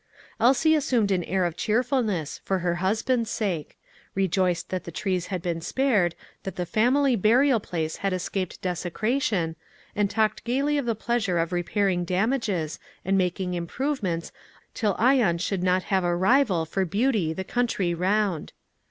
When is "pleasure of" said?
10.95-11.51